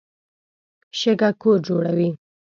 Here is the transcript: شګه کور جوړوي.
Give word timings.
شګه 0.99 1.29
کور 1.41 1.57
جوړوي. 1.67 2.09